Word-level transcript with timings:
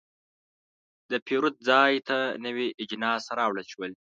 د 1.09 1.11
پیرود 1.25 1.55
ځای 1.69 1.93
ته 2.07 2.17
نوي 2.45 2.67
اجناس 2.81 3.23
راوړل 3.37 3.65
شول. 3.73 3.91